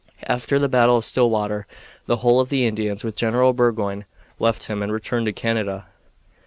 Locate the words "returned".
4.91-5.27